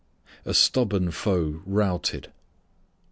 A 0.45 0.55
Stubborn 0.55 1.11
Foe 1.11 1.61
Routed. 1.63 2.31